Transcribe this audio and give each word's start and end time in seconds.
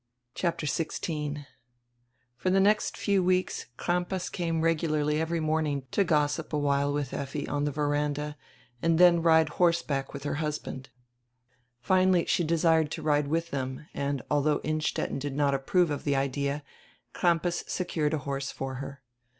CHAPTER 0.33 0.65
XVI 0.65 1.45
[FOR 2.35 2.49
die 2.49 2.57
next 2.57 2.97
few 2.97 3.23
weeks 3.23 3.67
Crampas 3.77 4.31
came 4.31 4.61
regularly 4.61 5.21
every 5.21 5.39
morning 5.39 5.85
to 5.91 6.03
gossip 6.03 6.51
a 6.53 6.57
while 6.57 6.91
with 6.91 7.13
Effi 7.13 7.47
on 7.47 7.65
the 7.65 7.71
veranda 7.71 8.35
and 8.81 8.97
dien 8.97 9.21
ride 9.21 9.49
horseback 9.61 10.07
widi 10.07 10.23
her 10.23 10.33
husband. 10.41 10.89
Finally 11.81 12.25
she 12.25 12.43
desired 12.43 12.89
to 12.89 13.03
ride 13.03 13.27
widi 13.27 13.51
diem 13.51 13.85
and, 13.93 14.23
although 14.31 14.59
Innstetten 14.63 15.19
did 15.19 15.35
not 15.35 15.53
approve 15.53 15.91
of 15.91 16.03
die 16.05 16.15
idea, 16.15 16.63
Crampas 17.13 17.63
secured 17.67 18.15
a 18.15 18.25
horse 18.25 18.51
for 18.51 18.77
her. 18.81 19.03